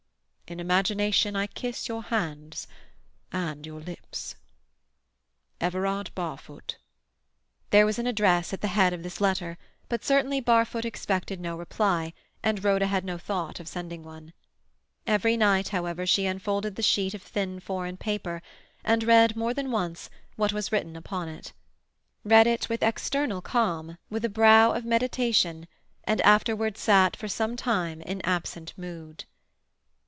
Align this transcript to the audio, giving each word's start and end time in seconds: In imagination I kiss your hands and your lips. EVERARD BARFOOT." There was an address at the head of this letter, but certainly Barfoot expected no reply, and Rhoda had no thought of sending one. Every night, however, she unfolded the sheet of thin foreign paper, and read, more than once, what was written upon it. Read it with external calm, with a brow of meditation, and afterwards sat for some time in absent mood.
In 0.47 0.59
imagination 0.59 1.33
I 1.37 1.47
kiss 1.47 1.87
your 1.87 2.03
hands 2.03 2.67
and 3.31 3.65
your 3.65 3.79
lips. 3.79 4.35
EVERARD 5.61 6.11
BARFOOT." 6.13 6.75
There 7.69 7.85
was 7.85 7.97
an 7.97 8.05
address 8.05 8.51
at 8.51 8.59
the 8.59 8.67
head 8.67 8.91
of 8.91 9.01
this 9.01 9.21
letter, 9.21 9.57
but 9.87 10.03
certainly 10.03 10.41
Barfoot 10.41 10.83
expected 10.83 11.39
no 11.39 11.55
reply, 11.55 12.11
and 12.43 12.61
Rhoda 12.65 12.87
had 12.87 13.05
no 13.05 13.17
thought 13.17 13.61
of 13.61 13.69
sending 13.69 14.03
one. 14.03 14.33
Every 15.07 15.37
night, 15.37 15.69
however, 15.69 16.05
she 16.05 16.25
unfolded 16.25 16.75
the 16.75 16.81
sheet 16.83 17.13
of 17.13 17.23
thin 17.23 17.61
foreign 17.61 17.95
paper, 17.95 18.41
and 18.83 19.05
read, 19.05 19.37
more 19.37 19.53
than 19.53 19.71
once, 19.71 20.09
what 20.35 20.51
was 20.51 20.69
written 20.69 20.97
upon 20.97 21.29
it. 21.29 21.53
Read 22.25 22.45
it 22.45 22.67
with 22.67 22.83
external 22.83 23.41
calm, 23.41 23.97
with 24.09 24.25
a 24.25 24.27
brow 24.27 24.73
of 24.73 24.83
meditation, 24.83 25.65
and 26.03 26.19
afterwards 26.23 26.81
sat 26.81 27.15
for 27.15 27.29
some 27.29 27.55
time 27.55 28.01
in 28.01 28.19
absent 28.25 28.77
mood. 28.77 29.23